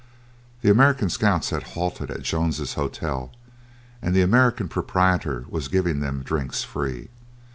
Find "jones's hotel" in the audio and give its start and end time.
2.23-3.29